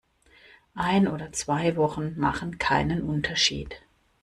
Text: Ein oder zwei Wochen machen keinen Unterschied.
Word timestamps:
Ein 0.73 1.07
oder 1.07 1.31
zwei 1.31 1.75
Wochen 1.75 2.19
machen 2.19 2.57
keinen 2.57 3.03
Unterschied. 3.03 3.83